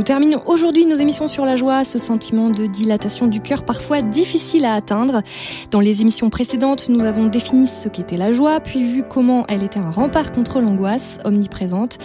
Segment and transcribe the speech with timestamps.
[0.00, 4.00] Nous terminons aujourd'hui nos émissions sur la joie, ce sentiment de dilatation du cœur parfois
[4.00, 5.20] difficile à atteindre.
[5.70, 9.62] Dans les émissions précédentes, nous avons défini ce qu'était la joie, puis vu comment elle
[9.62, 11.98] était un rempart contre l'angoisse omniprésente.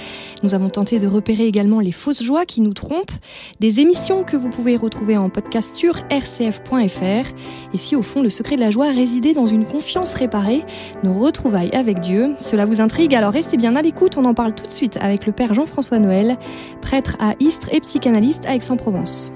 [0.44, 3.14] Nous avons tenté de repérer également les fausses joies qui nous trompent.
[3.62, 7.34] Des émissions que vous pouvez retrouver en podcast sur rcf.fr.
[7.74, 10.66] Et si au fond le secret de la joie résidait dans une confiance réparée,
[11.04, 14.54] nos retrouvailles avec Dieu, cela vous intrigue, alors restez bien à l'écoute, on en parle
[14.54, 16.38] tout de suite avec le Père Jean-François Noël,
[16.82, 19.32] prêtre à Istres et psychanalyste à Aix-en-Provence.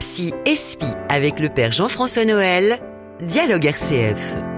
[0.00, 2.78] Psy Espi avec le Père Jean-François Noël,
[3.20, 4.53] Dialogue RCF.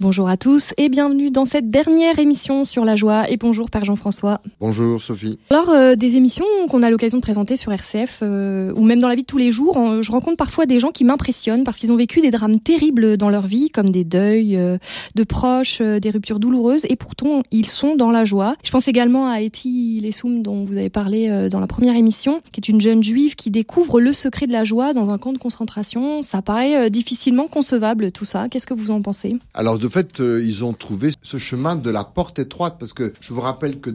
[0.00, 3.84] Bonjour à tous et bienvenue dans cette dernière émission sur la joie et bonjour Père
[3.84, 4.40] Jean-François.
[4.60, 5.40] Bonjour Sophie.
[5.50, 9.08] Alors euh, des émissions qu'on a l'occasion de présenter sur RCF euh, ou même dans
[9.08, 11.90] la vie de tous les jours, je rencontre parfois des gens qui m'impressionnent parce qu'ils
[11.90, 14.78] ont vécu des drames terribles dans leur vie comme des deuils euh,
[15.16, 18.54] de proches, des ruptures douloureuses et pourtant ils sont dans la joie.
[18.62, 22.60] Je pense également à Etty Lessoum dont vous avez parlé dans la première émission, qui
[22.60, 25.38] est une jeune juive qui découvre le secret de la joie dans un camp de
[25.38, 26.22] concentration.
[26.22, 28.48] Ça paraît difficilement concevable tout ça.
[28.48, 29.34] Qu'est-ce que vous en pensez?
[29.54, 33.12] Alors de fait, euh, ils ont trouvé ce chemin de la porte étroite parce que
[33.20, 33.90] je vous rappelle que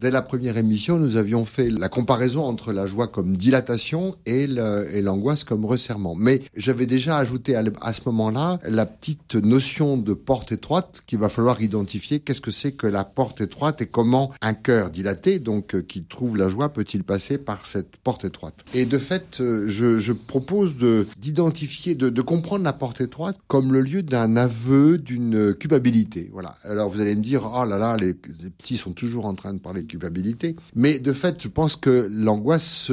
[0.00, 4.46] dès la première émission, nous avions fait la comparaison entre la joie comme dilatation et
[4.46, 6.14] l'angoisse comme resserrement.
[6.16, 11.28] Mais j'avais déjà ajouté à, ce moment-là la petite notion de porte étroite qu'il va
[11.28, 12.20] falloir identifier.
[12.20, 16.02] Qu'est-ce que c'est que la porte étroite et comment un cœur dilaté, donc euh, qui
[16.02, 18.54] trouve la joie, peut-il passer par cette porte étroite?
[18.74, 20.74] Et de fait, euh, je, propose
[21.18, 26.30] d'identifier, de, de comprendre la porte étroite comme le lieu d'un aveu, d'une culpabilité.
[26.32, 26.56] Voilà.
[26.64, 29.58] Alors vous allez me dire, oh là là, les, petits sont toujours en train de
[29.58, 30.56] parler de culpabilité.
[30.74, 32.90] Mais de fait, je pense que l'angoisse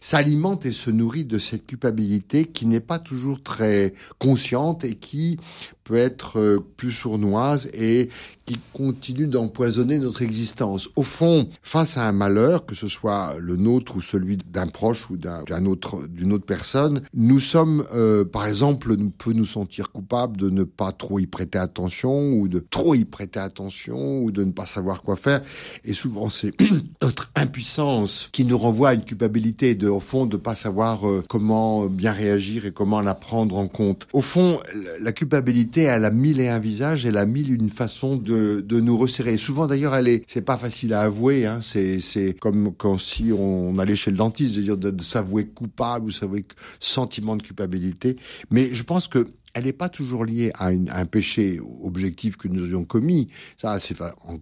[0.00, 5.38] s'alimente et se nourrit de cette culpabilité qui n'est pas toujours très consciente et qui
[5.86, 8.10] peut être euh, plus sournoise et
[8.46, 10.88] qui continue d'empoisonner notre existence.
[10.94, 15.10] Au fond, face à un malheur, que ce soit le nôtre ou celui d'un proche
[15.10, 19.90] ou d'un autre d'une autre personne, nous sommes, euh, par exemple, nous peut nous sentir
[19.90, 24.30] coupables de ne pas trop y prêter attention ou de trop y prêter attention ou
[24.30, 25.42] de ne pas savoir quoi faire.
[25.84, 26.54] Et souvent, c'est
[27.02, 31.24] notre impuissance qui nous renvoie à une culpabilité de, au fond, de pas savoir euh,
[31.28, 34.06] comment bien réagir et comment la prendre en compte.
[34.12, 34.60] Au fond,
[35.00, 38.80] la culpabilité, elle a mille et un visages, elle a mille une façon de de,
[38.80, 39.36] nous resserrer.
[39.38, 41.46] Souvent d'ailleurs, elle est, c'est pas facile à avouer.
[41.46, 41.60] Hein.
[41.62, 46.10] C'est, c'est comme quand si on allait chez le dentiste, de, de s'avouer coupable ou
[46.10, 46.44] s'avouer
[46.80, 48.16] sentiment de culpabilité.
[48.50, 52.62] Mais je pense que elle n'est pas toujours liée à, un péché objectif que nous
[52.62, 53.28] avions commis.
[53.56, 53.96] Ça, c'est,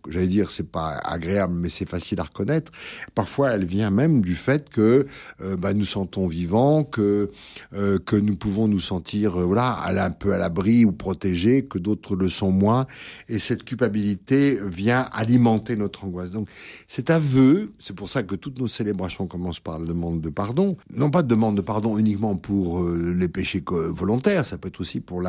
[0.08, 2.72] j'allais dire, c'est pas agréable, mais c'est facile à reconnaître.
[3.14, 5.06] Parfois, elle vient même du fait que
[5.40, 7.30] euh, bah, nous sentons vivants, que
[7.74, 11.78] euh, que nous pouvons nous sentir, euh, voilà, un peu à l'abri ou protégés, que
[11.78, 12.88] d'autres le sont moins.
[13.28, 16.32] Et cette culpabilité vient alimenter notre angoisse.
[16.32, 16.48] Donc,
[16.88, 20.76] cet aveu, c'est pour ça que toutes nos célébrations commencent par la demande de pardon.
[20.92, 25.03] Non pas de demande de pardon uniquement pour les péchés volontaires, ça peut être aussi
[25.04, 25.22] pour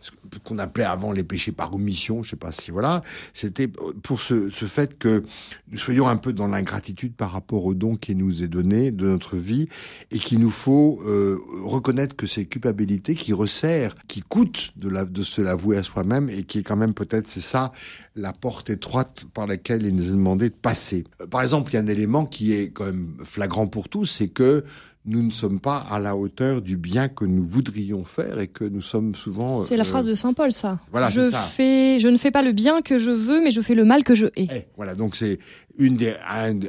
[0.00, 0.10] ce
[0.44, 4.50] qu'on appelait avant les péchés par omission, je sais pas si voilà, c'était pour ce,
[4.50, 5.24] ce fait que
[5.70, 9.06] nous soyons un peu dans l'ingratitude par rapport au don qui nous est donné de
[9.06, 9.68] notre vie
[10.10, 15.22] et qu'il nous faut euh, reconnaître que ces culpabilités qui resserrent, qui coûtent de, de
[15.22, 17.72] se l'avouer à soi-même et qui est quand même peut-être, c'est ça,
[18.14, 21.04] la porte étroite par laquelle il nous est demandé de passer.
[21.20, 24.06] Euh, par exemple, il y a un élément qui est quand même flagrant pour tous,
[24.06, 24.64] c'est que
[25.04, 28.64] nous ne sommes pas à la hauteur du bien que nous voudrions faire et que
[28.64, 29.64] nous sommes souvent.
[29.64, 30.78] C'est la euh, phrase de saint Paul, ça.
[30.92, 31.38] Voilà, je ça.
[31.40, 34.04] fais, je ne fais pas le bien que je veux, mais je fais le mal
[34.04, 34.48] que je hais.
[34.52, 35.40] Eh, voilà, donc c'est
[35.76, 36.60] une des, un,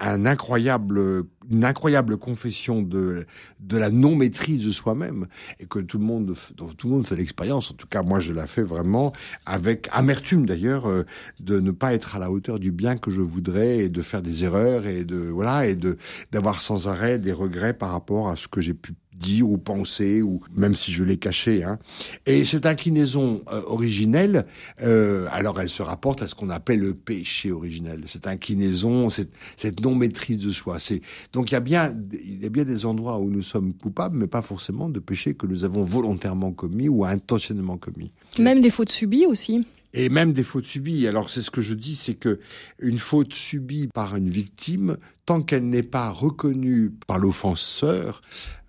[0.00, 3.26] un, incroyable, une incroyable confession de,
[3.60, 5.26] de la non maîtrise de soi-même
[5.60, 7.70] et que tout le monde, tout le monde fait l'expérience.
[7.70, 9.12] En tout cas, moi, je la fais vraiment
[9.44, 11.04] avec amertume d'ailleurs euh,
[11.40, 14.22] de ne pas être à la hauteur du bien que je voudrais et de faire
[14.22, 15.98] des erreurs et de voilà et de
[16.32, 20.22] d'avoir sans arrêt des regrets par rapport à ce que j'ai pu dire ou penser,
[20.22, 21.64] ou même si je l'ai caché.
[21.64, 21.78] Hein.
[22.26, 24.46] Et cette inclinaison euh, originelle,
[24.82, 28.02] euh, alors elle se rapporte à ce qu'on appelle le péché originel.
[28.06, 30.78] Cette inclinaison, cette, cette non maîtrise de soi.
[30.80, 31.94] C'est donc il y a bien
[32.24, 35.34] il y a bien des endroits où nous sommes coupables, mais pas forcément de péchés
[35.34, 38.12] que nous avons volontairement commis ou intentionnellement commis.
[38.38, 39.64] Même des fautes subies aussi
[39.94, 41.06] et même des fautes subies.
[41.06, 42.40] Alors c'est ce que je dis, c'est que
[42.78, 44.96] une faute subie par une victime,
[45.26, 48.22] tant qu'elle n'est pas reconnue par l'offenseur,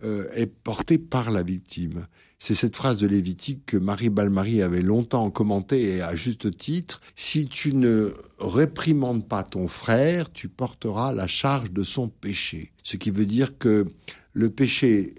[0.03, 2.07] euh, est portée par la victime.
[2.39, 6.99] C'est cette phrase de Lévitique que Marie Balmarie avait longtemps commentée et à juste titre.
[7.15, 12.73] Si tu ne réprimandes pas ton frère, tu porteras la charge de son péché.
[12.83, 13.85] Ce qui veut dire que
[14.33, 15.15] le péché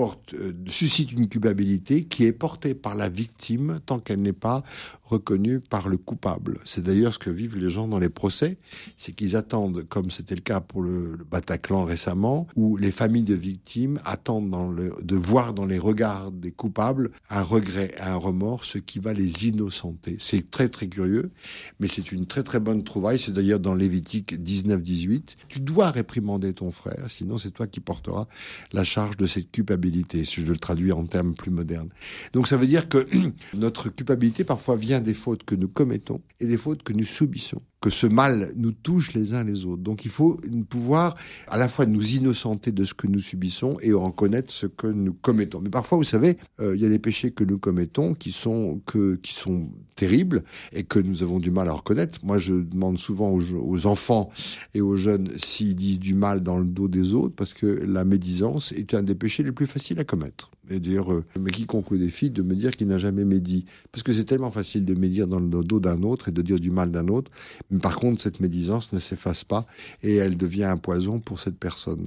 [0.00, 4.62] euh, suscite une culpabilité qui est portée par la victime tant qu'elle n'est pas
[5.10, 6.58] reconnu par le coupable.
[6.64, 8.58] C'est d'ailleurs ce que vivent les gens dans les procès,
[8.96, 13.34] c'est qu'ils attendent, comme c'était le cas pour le, Bataclan récemment, où les familles de
[13.34, 18.98] victimes attendent de voir dans les regards des coupables un regret, un remords, ce qui
[18.98, 20.16] va les innocenter.
[20.18, 21.30] C'est très très curieux,
[21.78, 23.18] mais c'est une très très bonne trouvaille.
[23.18, 25.36] C'est d'ailleurs dans Lévitique 19-18.
[25.48, 28.26] Tu dois réprimander ton frère, sinon c'est toi qui porteras
[28.72, 31.90] la charge de cette culpabilité, si je le traduis en termes plus modernes.
[32.32, 33.06] Donc ça veut dire que
[33.54, 37.62] notre culpabilité parfois vient des fautes que nous commettons et des fautes que nous subissons
[37.80, 39.82] que ce mal nous touche les uns les autres.
[39.82, 40.38] Donc il faut
[40.68, 41.16] pouvoir
[41.48, 45.14] à la fois nous innocenter de ce que nous subissons et reconnaître ce que nous
[45.14, 45.60] commettons.
[45.60, 48.80] Mais parfois, vous savez, euh, il y a des péchés que nous commettons qui sont
[48.86, 52.18] que qui sont terribles et que nous avons du mal à reconnaître.
[52.22, 54.30] Moi, je demande souvent aux, enfants
[54.74, 58.04] et aux jeunes s'ils disent du mal dans le dos des autres parce que la
[58.04, 60.50] médisance est un des péchés les plus faciles à commettre.
[60.70, 63.64] Et d'ailleurs, mais quiconque défie de me dire qu'il n'a jamais médit.
[63.90, 66.60] Parce que c'est tellement facile de médire dans le dos d'un autre et de dire
[66.60, 67.30] du mal d'un autre.
[67.70, 69.66] Mais par contre, cette médisance ne s'efface pas
[70.02, 72.06] et elle devient un poison pour cette personne.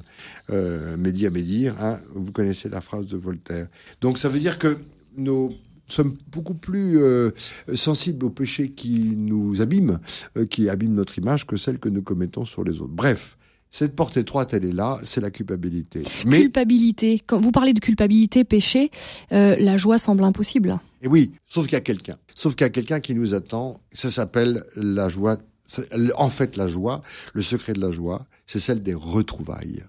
[0.50, 3.68] Euh, médire, médire, hein, vous connaissez la phrase de Voltaire.
[4.02, 4.78] Donc ça veut dire que
[5.18, 5.52] nous
[5.88, 7.32] sommes beaucoup plus euh,
[7.74, 10.00] sensibles aux péchés qui nous abîment,
[10.38, 12.94] euh, qui abîment notre image, que celles que nous commettons sur les autres.
[12.94, 13.38] Bref,
[13.74, 16.04] cette porte étroite, elle est là, c'est la culpabilité.
[16.26, 16.42] Mais...
[16.42, 17.22] Culpabilité.
[17.26, 18.92] Quand vous parlez de culpabilité, péché,
[19.32, 20.80] euh, la joie semble impossible.
[21.02, 22.18] Et oui, sauf qu'il y a quelqu'un.
[22.36, 23.82] Sauf qu'il y a quelqu'un qui nous attend.
[23.92, 25.38] Ça s'appelle la joie.
[26.16, 27.02] En fait, la joie,
[27.34, 29.84] le secret de la joie, c'est celle des retrouvailles.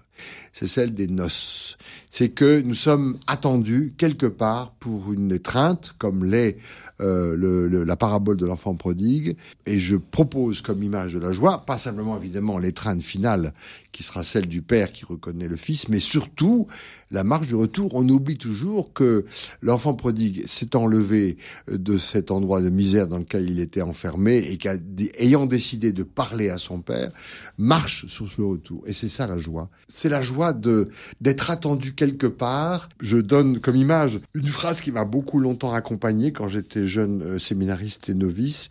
[0.53, 1.77] C'est celle des noces.
[2.17, 6.55] C'est que nous sommes attendus quelque part pour une étreinte, comme l'est
[7.01, 9.35] euh, le, la parabole de l'enfant prodigue.
[9.65, 13.53] Et je propose comme image de la joie, pas simplement évidemment l'étreinte finale,
[13.91, 16.67] qui sera celle du père qui reconnaît le fils, mais surtout
[17.11, 17.91] la marche du retour.
[17.95, 19.25] On oublie toujours que
[19.61, 21.37] l'enfant prodigue s'est enlevé
[21.69, 26.49] de cet endroit de misère dans lequel il était enfermé et qu'ayant décidé de parler
[26.49, 27.11] à son père,
[27.57, 28.83] marche sur ce retour.
[28.85, 29.69] Et c'est ça la joie.
[29.89, 30.89] C'est la joie de
[31.19, 32.89] d'être attendu quelque part.
[32.99, 37.39] Je donne comme image une phrase qui m'a beaucoup longtemps accompagné quand j'étais jeune euh,
[37.39, 38.69] séminariste et novice.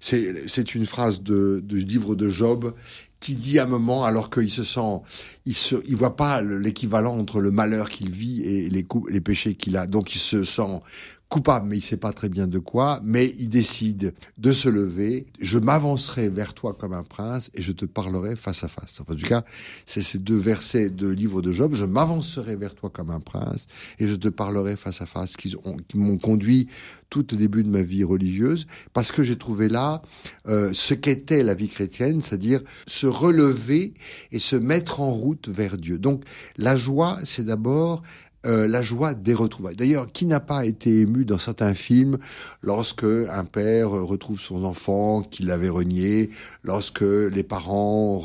[0.00, 2.74] C'est une phrase de, du livre de Job
[3.20, 5.00] qui dit à un moment, alors qu'il se sent,
[5.46, 9.54] il se, il voit pas l'équivalent entre le malheur qu'il vit et les, les péchés
[9.54, 9.86] qu'il a.
[9.86, 10.80] Donc il se sent
[11.34, 15.26] coupable, mais il sait pas très bien de quoi, mais il décide de se lever.
[15.40, 19.00] Je m'avancerai vers toi comme un prince et je te parlerai face à face.
[19.00, 19.42] en tout cas,
[19.84, 21.74] c'est ces deux versets de livre de Job.
[21.74, 23.66] Je m'avancerai vers toi comme un prince
[23.98, 25.56] et je te parlerai face à face qui,
[25.96, 26.68] m'ont conduit
[27.10, 30.02] tout au début de ma vie religieuse parce que j'ai trouvé là
[30.46, 33.94] euh, ce qu'était la vie chrétienne, c'est-à-dire se relever
[34.30, 35.98] et se mettre en route vers Dieu.
[35.98, 36.22] Donc
[36.56, 38.04] la joie, c'est d'abord
[38.46, 39.76] euh, la joie des retrouvailles.
[39.76, 42.18] D'ailleurs, qui n'a pas été ému dans certains films
[42.62, 46.30] lorsque un père retrouve son enfant qu'il avait renié,
[46.62, 48.22] lorsque les parents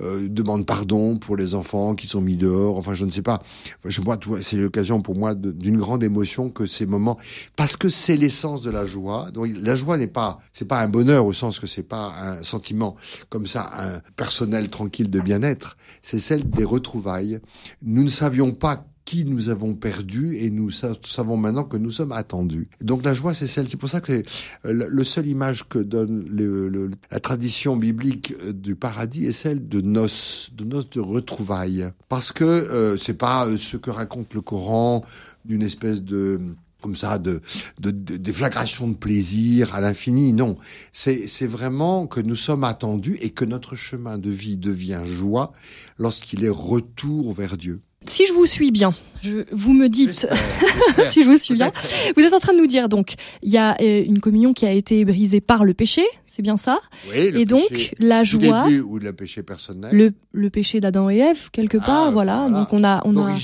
[0.00, 2.76] euh, demandent pardon pour les enfants qui sont mis dehors.
[2.76, 3.42] Enfin, je ne sais pas.
[3.84, 7.18] Je vois, c'est l'occasion pour moi d'une grande émotion que ces moments,
[7.56, 9.30] parce que c'est l'essence de la joie.
[9.32, 12.42] Donc, la joie n'est pas, c'est pas un bonheur au sens que c'est pas un
[12.42, 12.96] sentiment
[13.28, 15.76] comme ça, un personnel tranquille de bien-être.
[16.02, 17.40] C'est celle des retrouvailles.
[17.82, 22.12] Nous ne savions pas qui nous avons perdu et nous savons maintenant que nous sommes
[22.12, 22.68] attendus.
[22.82, 23.68] Donc la joie, c'est celle.
[23.70, 24.26] C'est pour ça que c'est
[24.66, 29.68] euh, le seule image que donne le, la tradition biblique euh, du paradis est celle
[29.68, 31.88] de noces, de noces de retrouvailles.
[32.08, 35.04] Parce que euh, c'est pas euh, ce que raconte le Coran
[35.44, 36.40] d'une espèce de
[36.82, 37.40] comme ça de,
[37.80, 40.32] de, de déflagration de plaisir à l'infini.
[40.32, 40.56] Non,
[40.92, 45.52] c'est vraiment que nous sommes attendus et que notre chemin de vie devient joie
[45.98, 50.26] lorsqu'il est retour vers Dieu si je vous suis bien, je, vous me dites
[51.10, 51.72] si je vous suis bien,
[52.16, 54.66] vous êtes en train de nous dire donc il y a euh, une communion qui
[54.66, 56.02] a été brisée par le péché,
[56.36, 56.80] c'est bien ça?
[57.10, 59.90] Oui, Et donc la joie ou le péché personnel.
[59.96, 62.48] Le, le péché d'Adam et Ève quelque part, ah, voilà.
[62.50, 63.34] Donc on a on a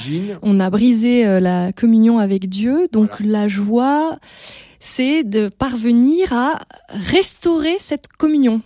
[0.43, 2.89] on a brisé euh, la communion avec Dieu.
[2.93, 4.19] Donc la joie,
[4.79, 8.61] c'est de parvenir à restaurer cette communion.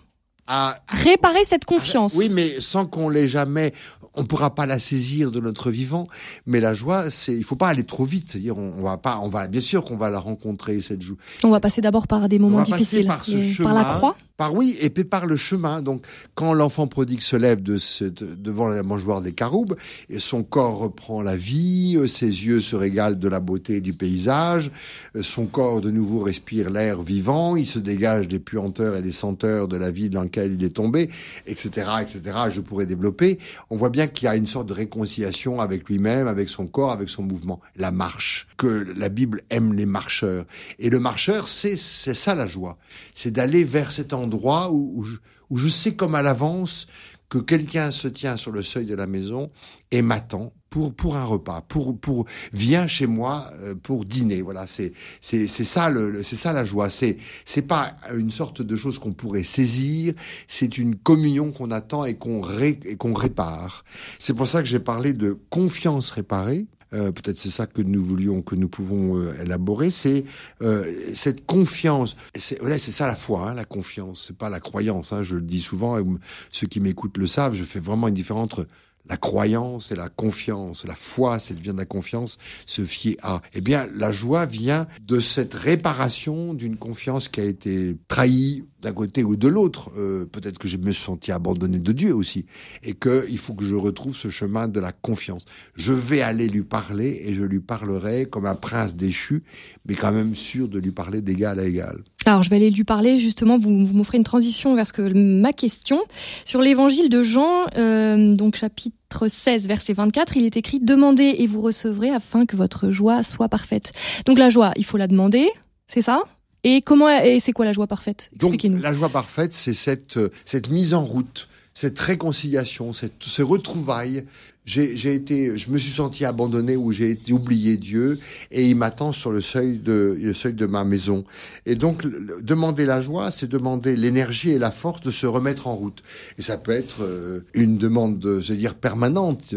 [0.49, 2.15] À réparer cette confiance.
[2.17, 3.73] Oui, mais sans qu'on l'ait jamais
[4.17, 6.09] on pourra pas la saisir de notre vivant,
[6.47, 8.33] mais la joie, c'est, il faut pas aller trop vite.
[8.33, 11.17] C'est-à-dire, on, va pas, on va, bien sûr qu'on va la rencontrer cette joie.
[11.45, 14.17] On va passer d'abord par des moments difficiles, par, la croix.
[14.37, 15.83] Par oui, et par le chemin.
[15.83, 19.77] Donc, quand l'enfant prodigue se lève de ce, devant la mangeoire des caroubes,
[20.11, 23.93] et son corps reprend la vie, euh, ses yeux se régalent de la beauté du
[23.93, 24.71] paysage,
[25.17, 29.13] euh, son corps de nouveau respire l'air vivant, il se dégage des puanteurs et des
[29.13, 31.11] senteurs de la vie dans laquelle il est tombé,
[31.47, 32.21] etc., etc.
[32.51, 33.39] Je pourrais développer.
[33.71, 36.93] On voit bien qu'il y a une sorte de réconciliation avec lui-même, avec son corps,
[36.93, 37.61] avec son mouvement.
[37.77, 38.67] La marche, que
[38.97, 40.45] la Bible aime les marcheurs.
[40.79, 42.79] Et le marcheur, c'est ça la joie.
[43.15, 45.05] C'est d'aller vers cet endroit où,
[45.51, 46.87] où, je, sais comme à l'avance
[47.29, 49.51] que quelqu'un se tient sur le seuil de la maison
[49.91, 54.43] et m'attend pour pour un repas, pour pour vient chez moi euh, pour dîner.
[54.43, 56.89] Voilà, c'est c'est c'est ça le c'est ça la joie.
[56.89, 60.15] C'est c'est pas une sorte de chose qu'on pourrait saisir.
[60.47, 63.85] C'est une communion qu'on attend et qu'on ré, et qu'on répare.
[64.19, 68.05] C'est pour ça que j'ai parlé de confiance réparée euh, peut-être c'est ça que nous
[68.05, 70.25] voulions, que nous pouvons euh, élaborer, c'est
[70.63, 72.17] euh, cette confiance.
[72.35, 74.25] C'est ça la foi, hein, la confiance.
[74.29, 75.13] C'est pas la croyance.
[75.13, 76.05] Hein, je le dis souvent, et
[76.51, 77.55] ceux qui m'écoutent le savent.
[77.55, 78.67] Je fais vraiment une différence entre
[79.09, 80.85] la croyance et la confiance.
[80.85, 83.41] La foi, c'est vient de la confiance, se fier à.
[83.55, 88.93] Eh bien, la joie vient de cette réparation d'une confiance qui a été trahie d'un
[88.93, 89.91] côté ou de l'autre.
[89.97, 92.47] Euh, peut-être que je me suis senti abandonné de Dieu aussi.
[92.83, 95.45] Et qu'il faut que je retrouve ce chemin de la confiance.
[95.75, 99.43] Je vais aller lui parler et je lui parlerai comme un prince déchu,
[99.87, 102.03] mais quand même sûr de lui parler d'égal à égal.
[102.27, 105.13] Alors, je vais aller lui parler, justement, vous, vous m'offrez une transition vers ce que,
[105.13, 106.01] ma question.
[106.45, 108.96] Sur l'évangile de Jean, euh, donc chapitre
[109.29, 113.49] 16, verset 24, il est écrit «Demandez et vous recevrez afin que votre joie soit
[113.49, 113.93] parfaite».
[114.27, 115.49] Donc la joie, il faut la demander,
[115.87, 116.23] c'est ça?
[116.65, 118.29] Et comment et c'est quoi la joie parfaite?
[118.35, 118.79] Expliquez-nous.
[118.79, 124.25] La joie parfaite, c'est cette euh, cette mise en route, cette réconciliation, cette ces retrouvailles.
[124.65, 128.19] J'ai, j'ai été, je me suis senti abandonné ou j'ai été oublié Dieu
[128.51, 131.25] et il m'attend sur le seuil de le seuil de ma maison.
[131.67, 132.07] Et donc
[132.43, 136.03] demander la joie, c'est demander l'énergie et la force de se remettre en route.
[136.39, 139.55] Et ça peut être euh, une demande, je veux dire permanente.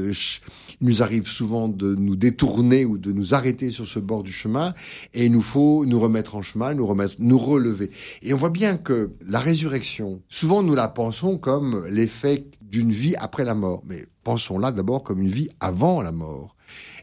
[0.81, 4.31] Il nous arrive souvent de nous détourner ou de nous arrêter sur ce bord du
[4.31, 4.73] chemin
[5.13, 7.91] et il nous faut nous remettre en chemin, nous remettre, nous relever.
[8.21, 13.15] Et on voit bien que la résurrection, souvent nous la pensons comme l'effet d'une vie
[13.15, 13.83] après la mort.
[13.85, 16.55] Mais pensons-la d'abord comme une vie avant la mort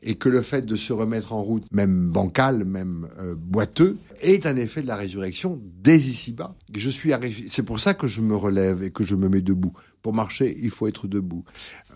[0.02, 4.46] et que le fait de se remettre en route, même bancal, même euh, boiteux, est
[4.46, 6.54] un effet de la résurrection dès ici-bas.
[6.74, 7.12] Je suis
[7.48, 9.72] c'est pour ça que je me relève et que je me mets debout.
[10.02, 11.44] Pour marcher, il faut être debout,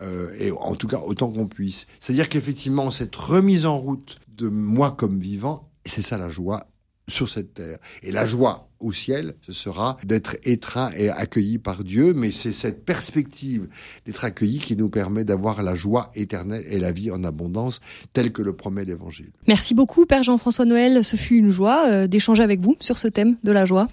[0.02, 1.86] euh, et en tout cas autant qu'on puisse.
[2.00, 6.66] C'est-à-dire qu'effectivement, cette remise en route de moi comme vivant, c'est ça la joie
[7.06, 7.78] sur cette terre.
[8.02, 12.52] Et la joie au ciel, ce sera d'être étreint et accueilli par Dieu, mais c'est
[12.52, 13.68] cette perspective
[14.06, 17.80] d'être accueilli qui nous permet d'avoir la joie éternelle et la vie en abondance,
[18.12, 19.30] telle que le promet l'Évangile.
[19.46, 21.04] Merci beaucoup, Père Jean-François Noël.
[21.04, 23.88] Ce fut une joie euh, d'échanger avec vous sur ce thème de la joie.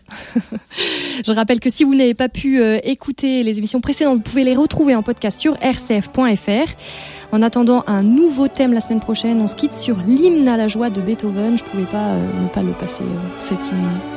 [1.25, 4.43] Je rappelle que si vous n'avez pas pu euh, écouter les émissions précédentes, vous pouvez
[4.43, 6.73] les retrouver en podcast sur rcf.fr.
[7.31, 10.67] En attendant un nouveau thème la semaine prochaine, on se quitte sur l'hymne à la
[10.67, 11.57] joie de Beethoven.
[11.57, 13.03] Je pouvais pas euh, ne pas le passer,
[13.39, 14.16] cette hymne.